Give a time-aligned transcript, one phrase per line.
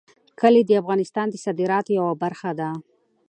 [0.39, 2.69] کلي د افغانستان د صادراتو یوه برخه ده.